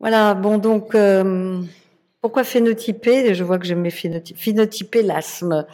[0.00, 1.60] Voilà, bon donc euh,
[2.20, 3.34] pourquoi phénotyper?
[3.34, 4.38] Je vois que j'aime mes phénotypes.
[4.38, 5.66] Phénotyper l'asthme.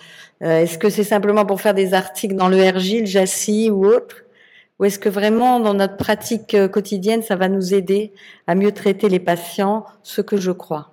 [0.42, 3.84] Euh, est-ce que c'est simplement pour faire des articles dans le RJ, le JACI ou
[3.84, 4.24] autre?
[4.78, 8.12] Ou est-ce que vraiment dans notre pratique euh, quotidienne, ça va nous aider
[8.46, 10.90] à mieux traiter les patients Ce que je crois?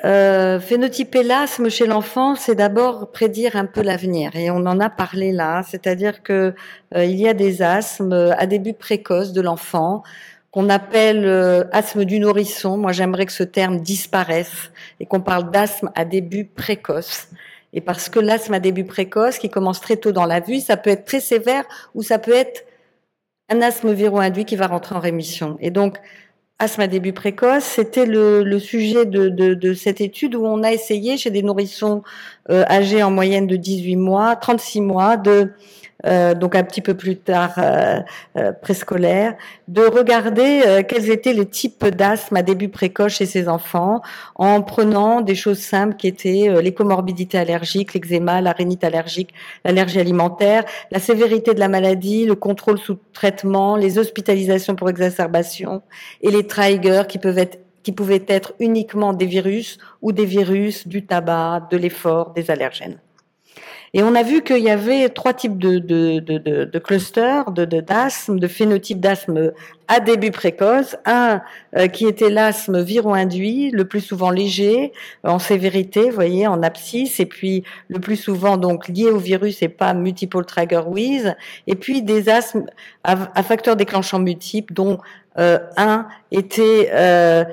[0.00, 5.32] Phénotyper l'asthme chez l'enfant, c'est d'abord prédire un peu l'avenir, et on en a parlé
[5.32, 6.54] là, c'est-à-dire que
[6.94, 10.04] il y a des asthmes à début précoce de l'enfant
[10.50, 12.76] qu'on appelle euh, asthme du nourrisson.
[12.76, 14.70] Moi, j'aimerais que ce terme disparaisse
[15.00, 17.28] et qu'on parle d'asthme à début précoce.
[17.72, 20.76] Et parce que l'asthme à début précoce, qui commence très tôt dans la vie, ça
[20.76, 22.64] peut être très sévère ou ça peut être
[23.50, 25.58] un asthme viro-induit qui va rentrer en rémission.
[25.60, 25.98] Et donc,
[26.58, 31.16] asthme à début précoce, c'était le, sujet de, de, cette étude où on a essayé
[31.16, 32.02] chez des nourrissons
[32.50, 35.52] euh, âgés en moyenne de 18 mois, 36 mois, de
[36.06, 37.98] euh, donc un petit peu plus tard euh,
[38.36, 39.34] euh, préscolaire,
[39.66, 44.00] de regarder quels étaient les types d'asthme à début précoce chez ces enfants,
[44.36, 50.64] en prenant des choses simples qui étaient les comorbidités allergiques, l'eczéma, la allergique, l'allergie alimentaire,
[50.90, 55.82] la sévérité de la maladie, le contrôle sous traitement, les hospitalisations pour exacerbation
[56.22, 60.86] et les triggers qui peuvent être qui pouvaient être uniquement des virus ou des virus
[60.86, 62.98] du tabac, de l'effort, des allergènes.
[63.94, 67.64] Et on a vu qu'il y avait trois types de, de, de, de clusters de
[67.64, 69.52] d'asthme, de, phénotypes d'asthme
[69.88, 70.96] à début précoce.
[71.06, 71.40] Un
[71.76, 74.92] euh, qui était l'asthme viro-induit, le plus souvent léger,
[75.22, 79.62] en sévérité, vous voyez, en abscisse, et puis le plus souvent donc lié au virus
[79.62, 81.36] et pas multiple trigger with,
[81.66, 82.66] et puis des asthmes
[83.04, 84.98] à, facteurs déclenchants multiples, dont
[85.38, 87.44] euh, un était euh,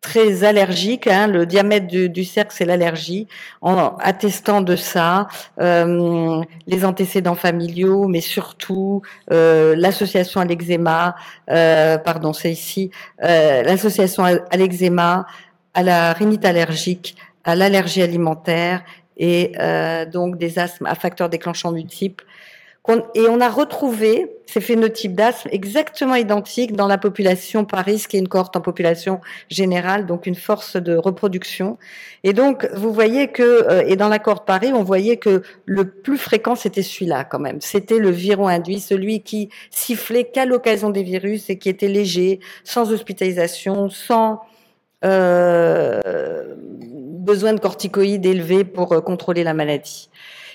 [0.00, 1.06] très allergique.
[1.06, 3.28] Hein, le diamètre du, cercle, c'est l'allergie.
[3.60, 5.28] En attestant de ça,
[5.60, 11.16] euh, les antécédents familiaux, mais surtout euh, l'association à l'eczéma,
[11.50, 15.26] euh, pardon, c'est ici, l'association à, l'eczéma,
[15.74, 18.82] à la rhinite allergique, à l'allergie alimentaire
[19.16, 19.52] et
[20.12, 22.24] donc des asthmes à facteurs déclenchants multiples
[23.14, 28.20] et on a retrouvé ces phénotypes d'asthme exactement identiques dans la population Paris, qui est
[28.20, 31.78] une cohorte en population générale, donc une force de reproduction.
[32.24, 35.88] Et donc, vous voyez que, euh, et dans la cohorte Paris, on voyait que le
[35.88, 37.60] plus fréquent, c'était celui-là quand même.
[37.60, 42.40] C'était le viron induit, celui qui sifflait qu'à l'occasion des virus et qui était léger,
[42.64, 44.40] sans hospitalisation, sans
[47.30, 50.10] besoin de corticoïdes élevés pour euh, contrôler la maladie.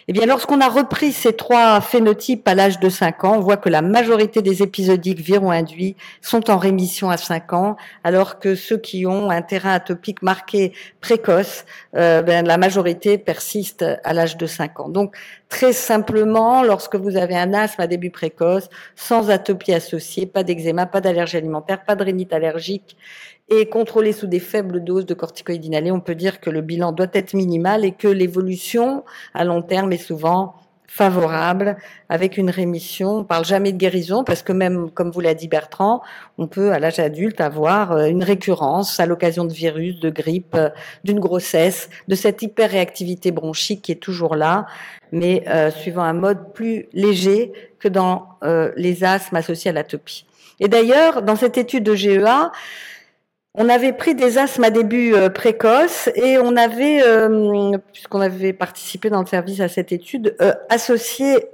[0.08, 3.58] Eh bien, lorsqu'on a repris ces trois phénotypes à l'âge de 5 ans, on voit
[3.58, 8.78] que la majorité des épisodiques viron-induits sont en rémission à 5 ans, alors que ceux
[8.78, 14.46] qui ont un terrain atopique marqué précoce, euh, ben, la majorité persiste à l'âge de
[14.46, 14.90] 5 ans.
[14.90, 15.16] Donc,
[15.50, 20.86] très simplement, lorsque vous avez un asthme à début précoce, sans atopie associée, pas d'eczéma,
[20.86, 22.96] pas d'allergie alimentaire, pas de rhinite allergique,
[23.50, 26.92] et contrôlé sous des faibles doses de corticoïdes inhalés, on peut dire que le bilan
[26.92, 30.56] doit être minimal et que l'évolution à long terme est souvent
[30.88, 31.78] favorable
[32.10, 33.18] avec une rémission.
[33.18, 36.02] On parle jamais de guérison parce que même, comme vous l'a dit Bertrand,
[36.38, 40.56] on peut à l'âge adulte avoir euh, une récurrence à l'occasion de virus, de grippe,
[40.56, 40.70] euh,
[41.04, 44.68] d'une grossesse, de cette hyperréactivité bronchique qui est toujours là,
[45.12, 48.30] mais euh, suivant un mode plus léger que dans
[48.78, 50.26] les asthmes associés à l'atopie.
[50.60, 52.52] Et d'ailleurs, dans cette étude de GEA,
[53.58, 58.54] on avait pris des asthmes à début euh, précoce et on avait, euh, puisqu'on avait
[58.54, 61.48] participé dans le service à cette étude, euh, associé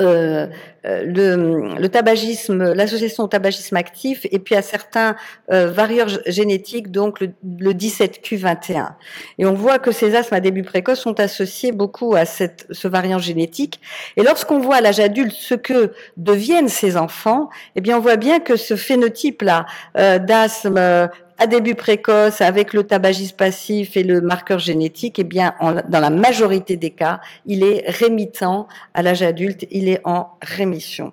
[0.00, 0.46] euh,
[0.84, 5.16] euh, le, le, tabagisme, l'association au tabagisme actif, et puis à certains
[5.50, 8.90] euh, varieurs génétiques, donc le, 17Q21.
[9.38, 12.86] Et on voit que ces asthmes à début précoce sont associés beaucoup à cette, ce
[12.86, 13.80] variant génétique.
[14.16, 18.16] Et lorsqu'on voit à l'âge adulte ce que deviennent ces enfants, eh bien on voit
[18.16, 24.58] bien que ce phénotype-là d'asthme à début précoce avec le tabagisme passif et le marqueur
[24.58, 29.88] génétique, eh bien, dans la majorité des cas, il est rémitant à l'âge adulte, il
[29.88, 31.12] est en rémission.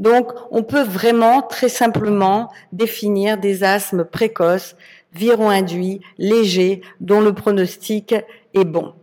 [0.00, 4.74] Donc, on peut vraiment très simplement définir des asthmes précoces,
[5.12, 8.14] viron-induits, légers, dont le pronostic
[8.54, 8.94] est bon.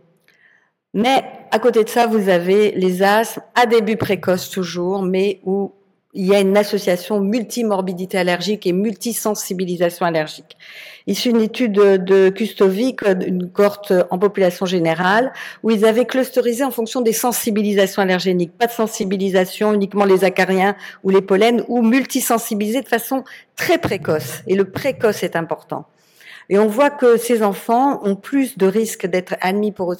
[0.94, 5.72] Mais à côté de ça, vous avez les asthmes à début précoce toujours, mais où
[6.14, 10.56] il y a une association multimorbidité allergique et multisensibilisation allergique.
[11.06, 15.32] Ici, une étude de Kustovic, une cohorte en population générale,
[15.62, 18.56] où ils avaient clusterisé en fonction des sensibilisations allergéniques.
[18.56, 23.24] Pas de sensibilisation, uniquement les acariens ou les pollens, ou multisensibilisés de façon
[23.56, 24.42] très précoce.
[24.46, 25.86] Et le précoce est important.
[26.50, 29.94] Et on voit que ces enfants ont plus de risques d'être admis pour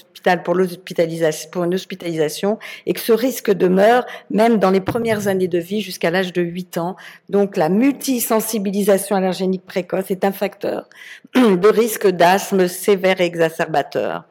[0.44, 5.48] pour l'hospitalisation pour une hospitalisation et que ce risque demeure même dans les premières années
[5.48, 6.96] de vie jusqu'à l'âge de 8 ans.
[7.28, 10.88] Donc la multisensibilisation allergénique précoce est un facteur
[11.34, 14.24] de risque d'asthme sévère et exacerbateur.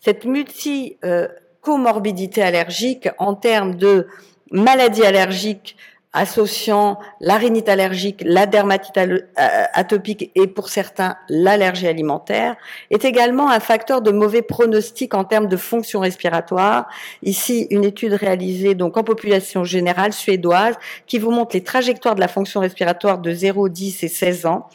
[0.00, 1.28] Cette multi euh,
[1.60, 4.06] comorbidité allergique en termes de
[4.50, 5.76] maladies allergiques
[6.12, 12.56] associant la rhinite allergique, la dermatite euh, atopique et pour certains l'allergie alimentaire,
[12.90, 16.88] est également un facteur de mauvais pronostic en termes de fonction respiratoire.
[17.22, 20.74] Ici, une étude réalisée donc en population générale suédoise
[21.06, 24.68] qui vous montre les trajectoires de la fonction respiratoire de 0, 10 et 16 ans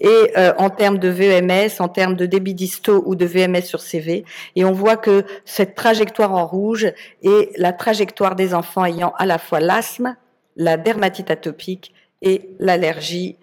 [0.00, 3.80] et euh, en termes de VMS, en termes de débit disto ou de VMS sur
[3.80, 4.24] CV.
[4.56, 6.92] Et on voit que cette trajectoire en rouge
[7.22, 10.16] est la trajectoire des enfants ayant à la fois l'asthme,
[10.56, 11.92] la dermatite atopique
[12.22, 13.36] et l'allergie,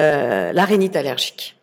[0.00, 1.56] euh, la rhinite allergique.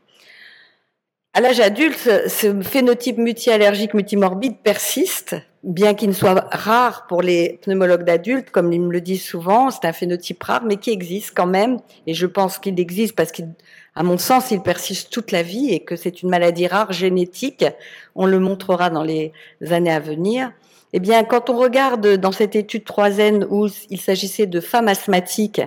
[1.36, 1.98] À l'âge adulte,
[2.28, 8.72] ce phénotype multiallergique multimorbide persiste, bien qu'il ne soit rare pour les pneumologues d'adultes, comme
[8.72, 12.14] ils me le disent souvent, c'est un phénotype rare, mais qui existe quand même, et
[12.14, 13.32] je pense qu'il existe parce
[13.96, 17.66] qu'à mon sens, il persiste toute la vie et que c'est une maladie rare génétique.
[18.16, 19.32] On le montrera dans les
[19.72, 20.52] années à venir.
[20.96, 25.62] Eh bien, quand on regarde dans cette étude 3N où il s'agissait de femmes asthmatiques,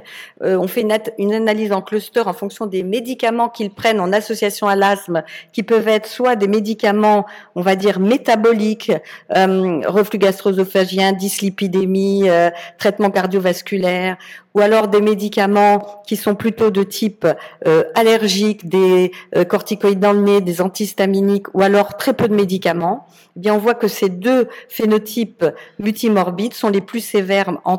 [0.44, 0.82] euh, on fait
[1.18, 5.64] une, analyse en cluster en fonction des médicaments qu'ils prennent en association à l'asthme, qui
[5.64, 7.26] peuvent être soit des médicaments,
[7.56, 8.92] on va dire, métaboliques,
[9.36, 14.18] euh, reflux gastro-œsophagien, dyslipidémie, euh, traitement cardiovasculaire,
[14.56, 17.26] ou alors des médicaments qui sont plutôt de type
[17.66, 22.34] euh, allergique, des euh, corticoïdes dans le nez, des antihistaminiques, ou alors très peu de
[22.34, 23.06] médicaments,
[23.36, 25.44] eh bien on voit que ces deux phénotypes
[25.78, 27.76] multimorbides sont les plus sévères en,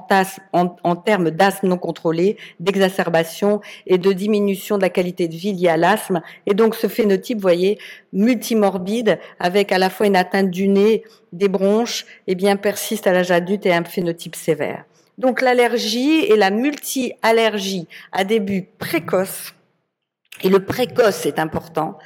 [0.95, 5.77] termes d'asthme non contrôlé, d'exacerbation et de diminution de la qualité de vie liée à
[5.77, 6.21] l'asthme.
[6.45, 7.80] Et donc ce phénotype, vous voyez,
[8.13, 11.03] multimorbide, avec à la fois une atteinte du nez,
[11.33, 14.85] des bronches, eh bien persiste à l'âge adulte et un phénotype sévère.
[15.17, 19.53] Donc l'allergie et la multi-allergie à début précoce,
[20.43, 21.97] et le précoce est important,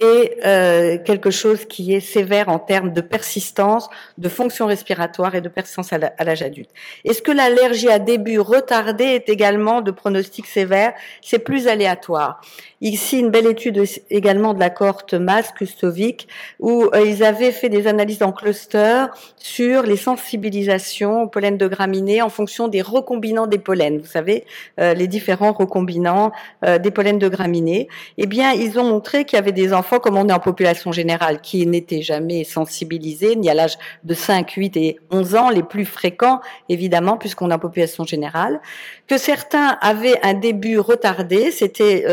[0.00, 5.40] et euh, quelque chose qui est sévère en termes de persistance, de fonction respiratoire et
[5.40, 6.70] de persistance à l'âge adulte.
[7.04, 10.92] Est-ce que l'allergie à début retardé est également de pronostic sévère?
[11.20, 12.40] C'est plus aléatoire.
[12.80, 16.28] Ici, une belle étude également de la cohorte MAS Kustovic,
[16.60, 19.06] où euh, ils avaient fait des analyses en cluster
[19.36, 23.98] sur les sensibilisations au pollen de graminées en fonction des recombinants des pollens.
[23.98, 24.44] Vous savez,
[24.78, 26.30] euh, les différents recombinants
[26.64, 27.88] euh, des pollens de graminées.
[28.16, 30.92] Eh bien, ils ont montré qu'il y avait des enfants, comme on est en population
[30.92, 35.62] générale, qui n'étaient jamais sensibilisés, ni à l'âge de 5, 8 et 11 ans, les
[35.62, 38.60] plus fréquents, évidemment, puisqu'on est en population générale,
[39.06, 42.04] que certains avaient un début retardé, c'était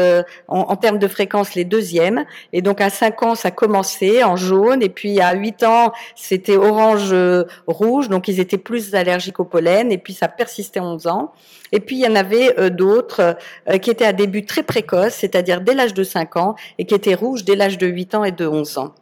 [0.48, 2.26] en, termes de fréquence les deuxièmes.
[2.54, 6.58] Et donc à 5 ans, ça commençait en jaune, et puis à 8 ans, c'était
[6.58, 11.34] orange-rouge, euh, donc ils étaient plus allergiques au pollen, et puis ça persistait 11 ans.
[11.76, 13.36] Et puis il y en avait euh, d'autres
[13.70, 16.96] euh, qui étaient à début très précoce, c'est-à-dire dès l'âge de 5 ans, et qui
[16.96, 18.96] étaient rouges dès l'âge de 8 ans et de 11 ans.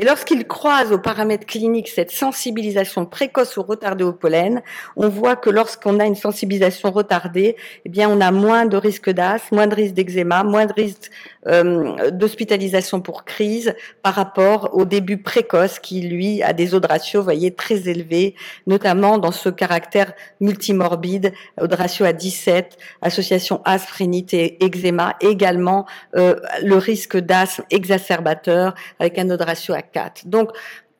[0.00, 4.62] Et lorsqu'ils croisent aux paramètres cliniques cette sensibilisation précoce ou retardée au pollen,
[4.94, 9.10] on voit que lorsqu'on a une sensibilisation retardée, eh bien, on a moins de risque
[9.10, 11.10] d'asthme, moins de risque d'eczéma, moins de risque
[11.48, 13.74] euh, d'hospitalisation pour crise
[14.04, 18.36] par rapport au début précoce qui, lui, a des de ratio, voyez, très élevés,
[18.68, 26.36] notamment dans ce caractère multimorbide, de ratio à 17, association asthme, et eczéma, également euh,
[26.62, 30.26] le risque d'asthme exacerbateur avec un de ratio à 4.
[30.26, 30.50] Donc,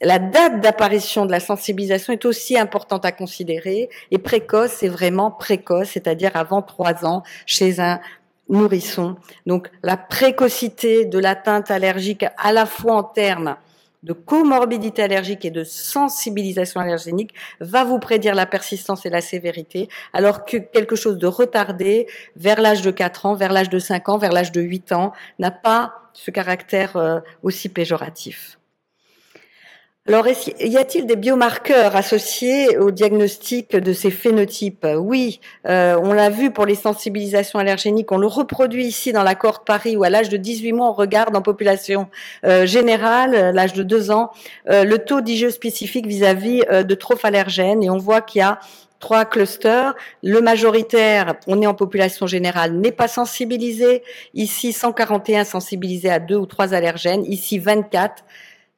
[0.01, 5.31] la date d'apparition de la sensibilisation est aussi importante à considérer et précoce, c'est vraiment
[5.31, 8.01] précoce, c'est-à-dire avant trois ans chez un
[8.49, 9.17] nourrisson.
[9.47, 13.57] Donc la précocité de l'atteinte allergique à la fois en termes
[14.05, 19.89] de comorbidité allergique et de sensibilisation allergénique va vous prédire la persistance et la sévérité,
[20.13, 24.09] alors que quelque chose de retardé vers l'âge de 4 ans, vers l'âge de 5
[24.09, 28.58] ans, vers l'âge de 8 ans n'a pas ce caractère euh, aussi péjoratif.
[30.09, 34.87] Alors, y a-t-il des biomarqueurs associés au diagnostic de ces phénotypes?
[34.97, 35.39] Oui,
[35.69, 39.67] euh, on l'a vu pour les sensibilisations allergéniques, on le reproduit ici dans la cohorte
[39.67, 42.09] Paris où à l'âge de 18 mois, on regarde en population
[42.47, 44.31] euh, générale, l'âge de 2 ans,
[44.71, 48.61] euh, le taux d'IgE spécifique vis-à-vis de trophes allergènes et on voit qu'il y a
[49.01, 49.95] trois clusters.
[50.23, 54.03] Le majoritaire, on est en population générale, n'est pas sensibilisé.
[54.33, 57.25] Ici, 141 sensibilisés à deux ou trois allergènes.
[57.27, 58.25] Ici, 24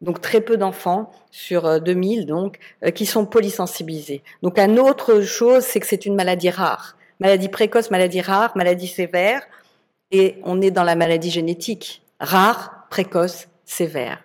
[0.01, 4.23] donc très peu d'enfants sur 2000 euh, donc euh, qui sont polysensibilisés.
[4.43, 8.89] Donc un autre chose, c'est que c'est une maladie rare, maladie précoce, maladie rare, maladie
[8.89, 9.43] sévère,
[10.11, 14.23] et on est dans la maladie génétique rare précoce sévère.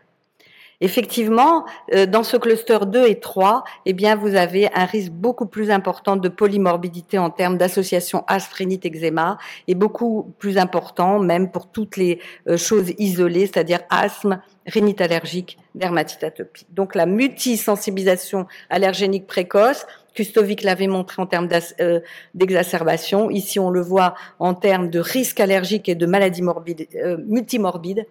[0.81, 5.45] Effectivement, euh, dans ce cluster 2 et 3, eh bien, vous avez un risque beaucoup
[5.45, 11.97] plus important de polymorbidité en termes d'association asthme-eczéma et beaucoup plus important même pour toutes
[11.97, 16.67] les euh, choses isolées, c'est-à-dire asthme, rhinite allergique, dermatite atopique.
[16.71, 21.49] Donc la multisensibilisation allergénique précoce, Kustovic l'avait montré en termes
[21.81, 21.99] euh,
[22.33, 23.29] d'exacerbation.
[23.29, 26.87] Ici, on le voit en termes de risque allergique et de maladie morbide,
[27.27, 28.05] multimorbide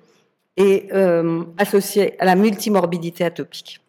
[0.56, 3.83] et euh, associé à la multimorbidité atopique.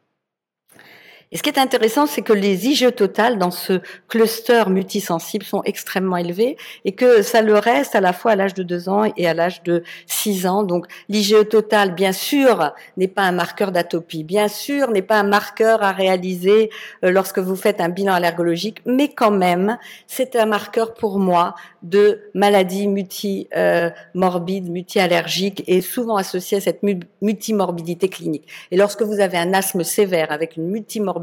[1.31, 5.63] Et ce qui est intéressant, c'est que les IgE totales dans ce cluster multisensible sont
[5.63, 6.55] extrêmement élevés
[6.85, 9.33] et que ça le reste à la fois à l'âge de 2 ans et à
[9.33, 10.63] l'âge de 6 ans.
[10.63, 15.23] Donc l'IgE total, bien sûr, n'est pas un marqueur d'atopie, bien sûr, n'est pas un
[15.23, 16.69] marqueur à réaliser
[17.03, 19.77] euh, lorsque vous faites un bilan allergologique, mais quand même,
[20.07, 26.81] c'est un marqueur pour moi de maladie multimorbide, multi-allergique et souvent associée à cette
[27.21, 28.47] multimorbidité clinique.
[28.71, 31.14] Et lorsque vous avez un asthme sévère avec une multimorbidité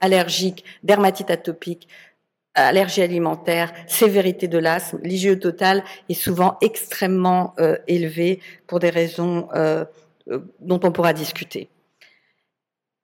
[0.00, 1.88] allergique, dermatite atopique,
[2.54, 9.48] allergie alimentaire, sévérité de l'asthme, l'IgE total est souvent extrêmement euh, élevé pour des raisons
[9.54, 9.84] euh,
[10.30, 11.68] euh, dont on pourra discuter.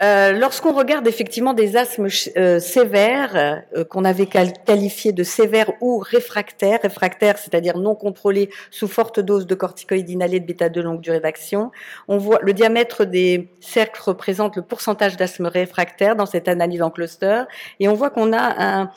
[0.03, 5.97] Euh, lorsqu'on regarde effectivement des asthmes euh, sévères, euh, qu'on avait qualifiés de sévères ou
[5.97, 11.01] réfractaires, réfractaires c'est-à-dire non contrôlés sous forte dose de corticoïdes inhalés de bêta de longue
[11.01, 11.71] durée d'action,
[12.09, 16.91] on voit le diamètre des cercles représente le pourcentage d'asthme réfractaire dans cette analyse en
[16.91, 17.45] cluster,
[17.81, 18.91] et on voit qu'on a un,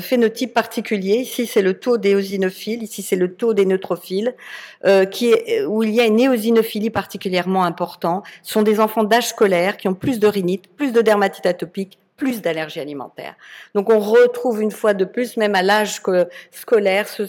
[0.00, 1.16] phénotype particulier.
[1.16, 4.34] Ici, c'est le taux d'éosinophiles, ici, c'est le taux des neutrophiles,
[4.84, 8.24] euh, qui est, où il y a une éosinophilie particulièrement importante.
[8.42, 12.42] Sont des enfants d'âge scolaire qui ont plus de rhinite, plus de dermatite atopique, plus
[12.42, 13.34] d'allergies alimentaires.
[13.74, 16.00] Donc on retrouve une fois de plus, même à l'âge
[16.50, 17.22] scolaire, ce,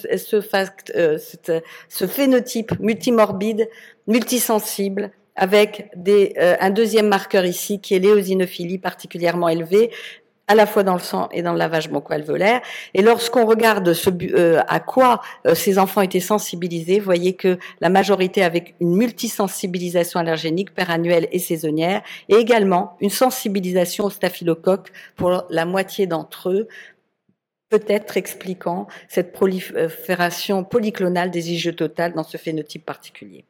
[0.96, 3.70] euh, phénotype multimorbide,
[4.08, 9.92] multisensible, avec des, euh, un deuxième marqueur ici qui est l'éosinophilie particulièrement élevée,
[10.48, 12.62] à la fois dans le sang et dans le lavage bucco-alvéolaire.
[12.94, 17.58] Et lorsqu'on regarde ce, euh, à quoi euh, ces enfants étaient sensibilisés, vous voyez que
[17.82, 24.92] la majorité avec une multisensibilisation allergénique père-annuelle et saisonnière, et également une sensibilisation au staphylocoque
[25.16, 26.68] pour la moitié d'entre eux,
[27.70, 33.46] peut-être expliquant cette prolifération polyclonale des IgE totales dans ce phénotype particulier.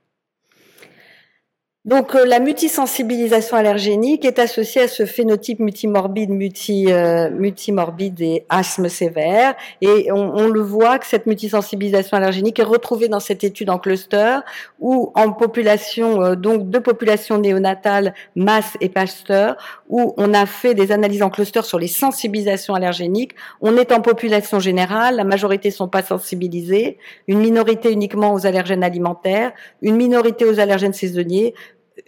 [1.87, 8.45] Donc euh, la multisensibilisation allergénique est associée à ce phénotype multimorbide, multi, euh, multimorbide et
[8.49, 9.55] asthme sévère.
[9.79, 14.39] Et on, le voit que cette multisensibilisation allergénique est retrouvée dans cette étude en cluster
[14.81, 19.55] ou en population, euh, donc deux populations néonatales, Masse et Pasteur,
[19.87, 23.31] où on a fait des analyses en cluster sur les sensibilisations allergéniques.
[23.61, 26.97] On est en population générale, la majorité sont pas sensibilisées,
[27.29, 31.53] une minorité uniquement aux allergènes alimentaires, une minorité aux allergènes saisonniers,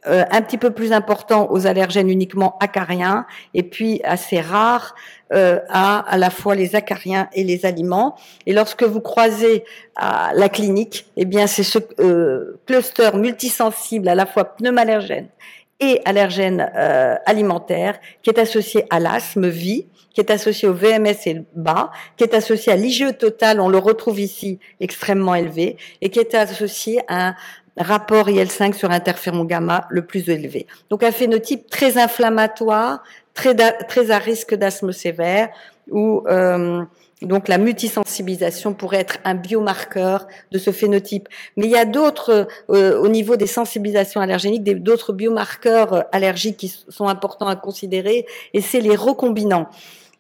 [0.08, 4.96] euh, un petit peu plus important aux allergènes uniquement acariens et puis assez rare
[5.34, 8.16] euh, à à la fois les acariens et les aliments.
[8.46, 9.64] Et lorsque vous croisez
[9.96, 15.28] à la clinique, eh bien c'est ce euh, cluster multisensible à la fois pneumallergène
[15.80, 21.16] et allergène euh, alimentaire qui est associé à l'asthme vie qui est associé au VMS
[21.28, 25.78] et le bas, qui est associé à l'IgE total, on le retrouve ici extrêmement élevé,
[26.02, 27.36] et qui est associé à un
[27.80, 30.68] rapport IL5 sur interféron gamma le plus élevé.
[30.90, 35.50] Donc un phénotype très inflammatoire, très, très à risque d'asthme sévère,
[35.90, 36.84] où euh,
[37.22, 41.28] donc la multisensibilisation pourrait être un biomarqueur de ce phénotype.
[41.58, 46.74] Mais il y a d'autres, euh, au niveau des sensibilisations allergéniques, d'autres biomarqueurs allergiques qui
[46.88, 49.70] sont importants à considérer, et c'est les recombinants.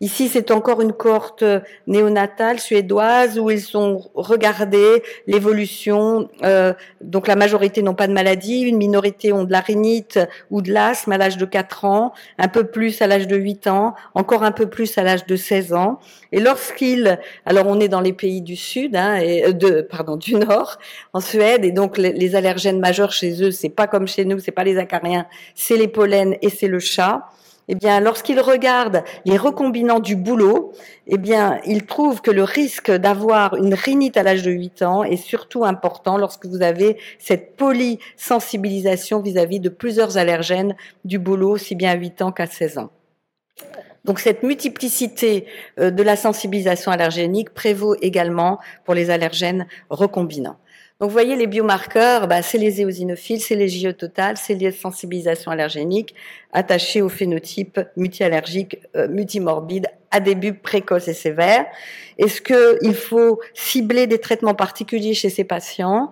[0.02, 1.44] Ici, c'est encore une cohorte
[1.86, 6.30] néonatale suédoise où ils ont regardé l'évolution.
[6.42, 10.18] Euh, donc la majorité n'ont pas de maladie, une minorité ont de la rhinite
[10.52, 13.68] ou de l'asthme à l'âge de 4 ans, un peu plus à l'âge de 8
[13.68, 16.00] ans, encore un peu plus à l'âge de 16 ans.
[16.32, 20.36] Et lorsqu'ils, alors on est dans les pays du sud, hein, euh, de, pardon, du
[20.36, 20.78] nord,
[21.12, 24.40] en Suède, et donc les, les allergènes majeurs chez eux, c'est pas comme chez nous,
[24.40, 27.30] c'est pas les acariens, c'est les pollens et c'est le chat
[27.72, 30.74] eh bien, lorsqu'il regarde les recombinants du boulot,
[31.06, 35.04] eh bien, il trouve que le risque d'avoir une rhinite à l'âge de 8 ans
[35.04, 41.76] est surtout important lorsque vous avez cette polysensibilisation vis-à-vis de plusieurs allergènes du boulot, aussi
[41.76, 42.90] bien à 8 ans qu'à 16 ans.
[44.04, 45.46] Donc cette multiplicité
[45.80, 50.58] euh, de la sensibilisation allergénique prévaut également pour les allergènes recombinants.
[51.00, 54.72] Donc, vous voyez, les biomarqueurs, bah, c'est les éosinophiles, c'est les JE total, c'est les
[54.72, 56.14] sensibilisations allergéniques
[56.52, 61.66] attachées au phénotype multiallergique, euh, multimorbide à début précoce et sévère.
[62.18, 66.10] Est-ce qu'il faut cibler des traitements particuliers chez ces patients?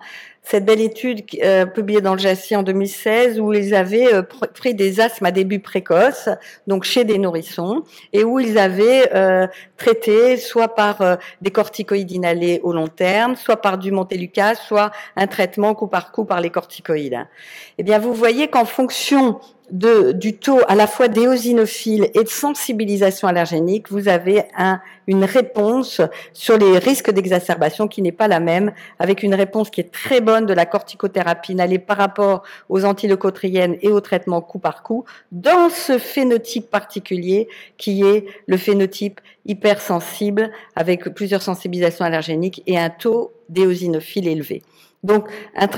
[0.50, 4.74] Cette belle étude euh, publiée dans le JACI en 2016 où ils avaient euh, pris
[4.74, 6.30] des asthmes à début précoce,
[6.66, 7.82] donc chez des nourrissons,
[8.14, 13.60] et où ils avaient euh, traité soit par des corticoïdes inhalés au long terme, soit
[13.60, 17.26] par du montelukast, soit un traitement coup par coup par les corticoïdes.
[17.76, 19.40] Eh bien, vous voyez qu'en fonction
[19.70, 25.24] de, du taux à la fois d'éosinophile et de sensibilisation allergénique, vous avez un, une
[25.24, 26.00] réponse
[26.32, 30.20] sur les risques d'exacerbation qui n'est pas la même, avec une réponse qui est très
[30.20, 31.56] bonne de la corticothérapie
[31.86, 38.04] par rapport aux antileucotriennes et au traitement coup par coup, dans ce phénotype particulier qui
[38.04, 44.62] est le phénotype hypersensible, avec plusieurs sensibilisations allergéniques et un taux d'éosinophile élevé.
[45.04, 45.68] Donc, un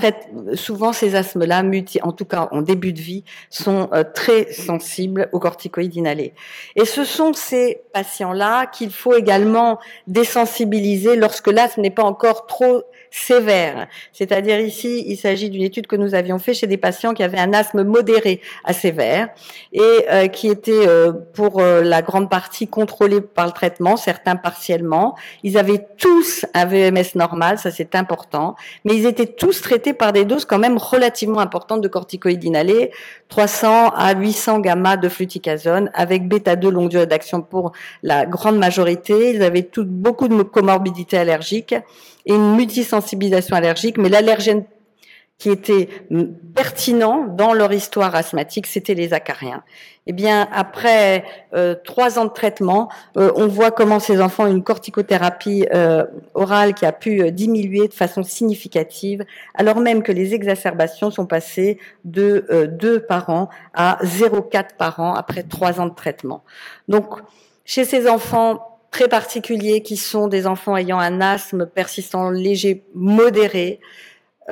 [0.54, 1.62] souvent ces asthmes-là,
[2.02, 6.32] en tout cas en début de vie, sont euh, très sensibles aux corticoïdes inhalés.
[6.74, 12.82] Et ce sont ces patients-là qu'il faut également désensibiliser lorsque l'asthme n'est pas encore trop
[13.10, 13.88] sévère.
[14.12, 17.40] C'est-à-dire ici, il s'agit d'une étude que nous avions fait chez des patients qui avaient
[17.40, 19.28] un asthme modéré à sévère
[19.72, 25.14] et euh, qui étaient euh, pour la grande partie contrôlés par le traitement, certains partiellement.
[25.42, 30.12] Ils avaient tous un VMS normal, ça c'est important, mais ils étaient tous traités par
[30.12, 32.90] des doses quand même relativement importantes de corticoïdes inhalés,
[33.28, 39.34] 300 à 800 gamma de fluticasone avec bêta-2 longue durée d'action pour la grande majorité.
[39.34, 41.74] Ils avaient beaucoup de comorbidités allergiques
[42.26, 44.64] et une multisensibilisation allergique, mais l'allergène
[45.40, 45.88] qui était
[46.54, 49.64] pertinent dans leur histoire asthmatique, c'était les acariens.
[50.06, 54.50] Eh bien, après euh, trois ans de traitement, euh, on voit comment ces enfants ont
[54.50, 56.04] une corticothérapie euh,
[56.34, 61.78] orale qui a pu diminuer de façon significative, alors même que les exacerbations sont passées
[62.04, 66.44] de 2 par an à 0,4 par an après trois ans de traitement.
[66.88, 67.14] Donc,
[67.64, 73.80] chez ces enfants, très particuliers qui sont des enfants ayant un asthme persistant léger modéré,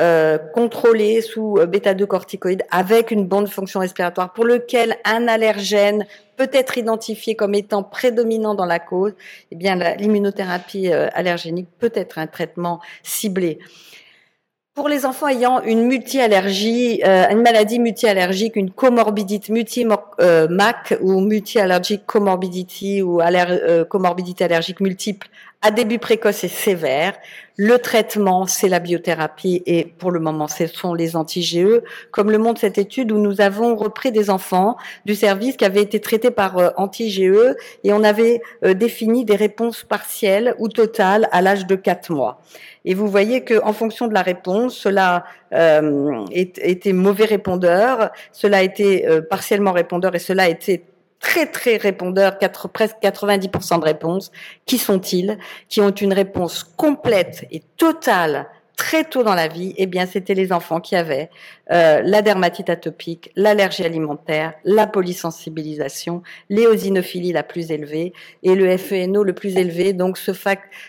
[0.01, 6.07] euh, contrôlé sous euh, bêta-2 corticoïdes avec une bonne fonction respiratoire pour lequel un allergène
[6.37, 9.13] peut être identifié comme étant prédominant dans la cause,
[9.51, 13.59] eh bien l'immunothérapie euh, allergénique peut être un traitement ciblé.
[14.79, 22.07] Pour les enfants ayant une euh, une maladie multi-allergique, une comorbidité multi-MAC euh, ou multi-allergique
[22.07, 25.27] comorbidity ou euh, comorbidité allergique multiple
[25.61, 27.15] à début précoce et sévère,
[27.57, 32.39] le traitement, c'est la biothérapie et pour le moment, ce sont les anti-GE, comme le
[32.39, 36.31] montre cette étude où nous avons repris des enfants du service qui avaient été traités
[36.31, 42.13] par anti-GE et on avait défini des réponses partielles ou totales à l'âge de 4
[42.13, 42.41] mois.
[42.85, 48.63] Et vous voyez que en fonction de la réponse, cela euh, était mauvais répondeur, cela
[48.63, 50.49] été euh, partiellement répondeur et cela a
[51.21, 52.39] très très répondeur,
[52.73, 54.31] presque 90% de réponses.
[54.67, 55.39] Qui sont-ils?
[55.69, 58.47] Qui ont une réponse complète et totale
[58.79, 61.31] très tôt dans la vie, eh bien, c'était les enfants qui avaient
[61.73, 68.13] euh, la dermatite atopique, l'allergie alimentaire, la polysensibilisation, l'éosinophilie la plus élevée
[68.45, 69.93] et le FENO le plus élevé.
[69.93, 70.31] Donc, ce,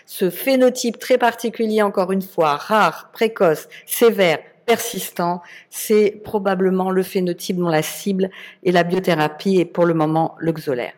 [0.06, 4.38] ce phénotype très particulier, encore une fois, rare, précoce, sévère,
[4.70, 8.30] persistant, c'est probablement le phénotype dont la cible
[8.64, 10.92] est la biothérapie et pour le moment le xolaire.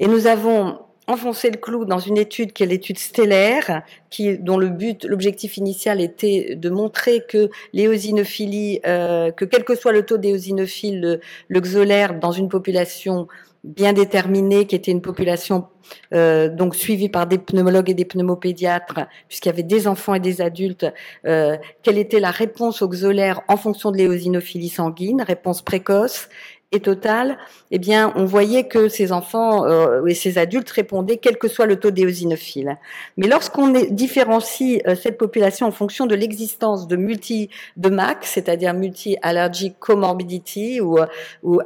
[0.00, 4.58] Et nous avons enfoncer le clou dans une étude qui est l'étude stellaire, qui, dont
[4.58, 10.04] le but, l'objectif initial était de montrer que l'éosinophilie, euh, que quel que soit le
[10.04, 13.28] taux d'éosinophile, le, le xolaire dans une population
[13.64, 15.68] bien déterminée, qui était une population
[16.14, 20.20] euh, donc suivie par des pneumologues et des pneumopédiatres, puisqu'il y avait des enfants et
[20.20, 20.86] des adultes,
[21.26, 26.28] euh, quelle était la réponse au xolaire en fonction de l'éosinophilie sanguine, réponse précoce,
[26.72, 27.38] et totale,
[27.70, 31.66] eh bien, on voyait que ces enfants euh, et ces adultes répondaient quel que soit
[31.66, 32.78] le taux d'éosinophile.
[33.18, 38.72] Mais lorsqu'on différencie euh, cette population en fonction de l'existence de multi de MAC, c'est-à-dire
[38.72, 41.06] multi-allergic comorbidity ou, euh,
[41.42, 41.60] ou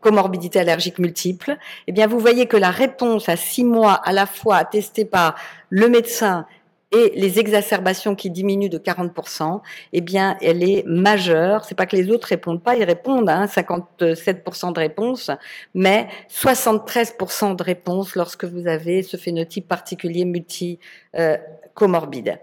[0.00, 4.24] comorbidité allergique multiple, eh bien, vous voyez que la réponse à six mois à la
[4.24, 5.34] fois attestée par
[5.68, 6.46] le médecin
[6.92, 9.60] et les exacerbations qui diminuent de 40%,
[9.92, 11.64] eh bien, elle est majeure.
[11.64, 15.30] C'est pas que les autres répondent pas, ils répondent, hein, 57% de réponses,
[15.74, 22.28] mais 73% de réponses lorsque vous avez ce phénotype particulier multi-comorbide.
[22.28, 22.36] Euh,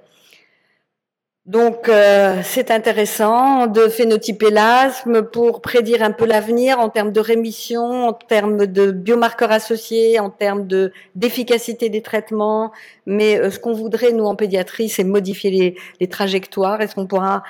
[1.48, 7.22] donc euh, c'est intéressant de phénotyper l'asthme pour prédire un peu l'avenir en termes de
[7.22, 12.74] rémission, en termes de biomarqueurs associés, en termes de d'efficacité des traitements.
[13.06, 16.82] Mais euh, ce qu'on voudrait nous en pédiatrie, c'est modifier les, trajectoires.
[16.82, 17.44] Est-ce qu'on pourra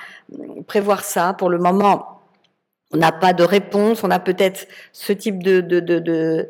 [0.68, 2.22] prévoir ça Pour le moment,
[2.94, 4.04] on n'a pas de réponse.
[4.04, 5.62] On a peut-être ce type de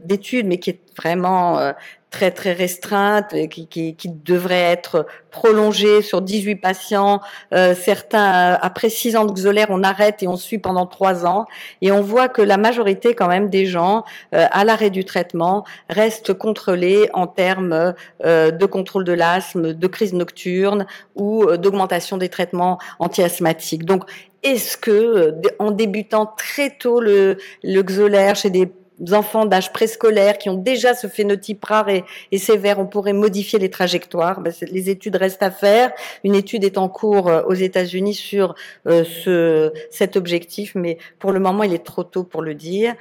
[0.04, 1.72] d'études, mais qui est vraiment euh,
[2.10, 7.22] très très restreinte qui, qui, qui, devrait être prolongée sur 18 patients.
[7.54, 11.26] Euh, certains, euh, après 6 ans de xolaire, on arrête et on suit pendant 3
[11.26, 11.46] ans.
[11.82, 15.66] Et on voit que la majorité quand même des gens euh, à l'arrêt du traitement
[15.90, 22.30] restent contrôlés en termes euh, de contrôle de l'asthme, de crise nocturne ou d'augmentation des
[22.30, 23.86] traitements anti-asthmatiques.
[23.86, 24.04] Donc,
[24.44, 28.72] est-ce que en débutant très tôt le, le xolaire chez des
[29.12, 32.04] enfants d'âge préscolaire qui ont déjà ce phénotype rare et,
[32.38, 34.42] sévère, on pourrait modifier les trajectoires.
[34.42, 35.92] Ben, les études restent à faire.
[36.24, 38.56] Une étude est en cours euh, aux États-Unis sur
[38.88, 42.96] euh, ce, cet objectif, mais pour le moment, il est trop tôt pour le dire.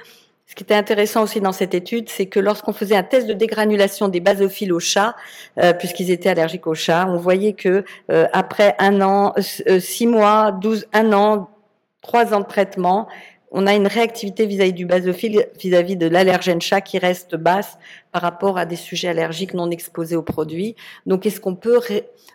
[0.45, 3.33] Ce qui était intéressant aussi dans cette étude, c'est que lorsqu'on faisait un test de
[3.33, 5.13] dégranulation des basophiles aux chats,
[5.59, 7.83] euh, puisqu'ils étaient allergiques aux chats, on voyait que
[8.31, 9.33] après un an,
[9.79, 11.49] six mois, douze, un an,
[12.01, 13.09] trois ans de traitement,
[13.51, 17.77] on a une réactivité vis-à-vis du basophile, vis-à-vis de l'allergène chat qui reste basse
[18.11, 20.75] par rapport à des sujets allergiques non exposés aux produits.
[21.05, 21.79] Donc, est-ce qu'on peut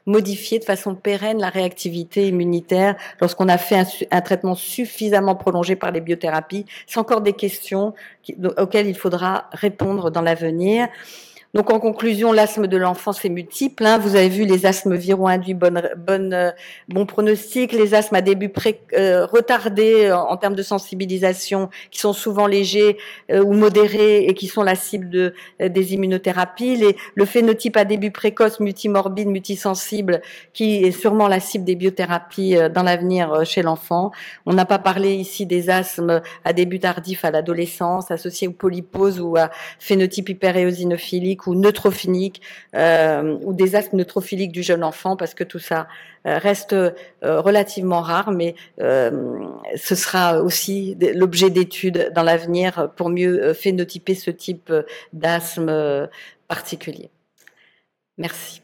[0.07, 5.91] modifier de façon pérenne la réactivité immunitaire lorsqu'on a fait un, traitement suffisamment prolongé par
[5.91, 6.65] les biothérapies?
[6.87, 7.95] C'est encore des questions
[8.59, 10.89] auxquelles il faudra répondre dans l'avenir.
[11.55, 13.85] Donc en conclusion, l'asthme de l'enfance est multiple.
[13.85, 13.99] Hein.
[13.99, 16.51] Vous avez vu les asthmes viraux induits bonne, bonne, euh,
[16.89, 22.01] bon pronostic, les asthmes à début pré, euh, retardés euh, en, termes de sensibilisation, qui
[22.01, 22.97] sont souvent légers
[23.31, 26.77] ou modérés et qui sont la cible de, des immunothérapies.
[26.77, 30.23] Les, le phénotype à début précoce, multimorbide, multisensible,
[30.55, 34.11] qui est sûrement la cible des biothérapies dans l'avenir chez l'enfant.
[34.47, 39.21] On n'a pas parlé ici des asthmes à début tardif à l'adolescence, associés aux polyposes
[39.21, 42.41] ou à phénotype hyperéosinophilique ou neutrophiliques
[42.75, 45.89] euh, ou des asthmes neutrophiliques du jeune enfant parce que tout ça
[46.27, 53.53] euh, reste euh, relativement rare, mais ce sera aussi l'objet d'études dans l'avenir pour mieux
[53.53, 54.73] phénotyper ce type
[55.13, 56.09] d'asthme
[56.49, 57.11] particulier.
[58.19, 58.63] Merci.